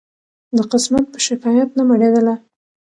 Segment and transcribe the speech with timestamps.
[0.57, 2.33] د قسمت په شکایت نه مړېدله